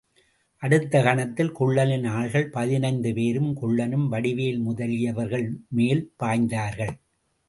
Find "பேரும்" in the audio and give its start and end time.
3.13-3.51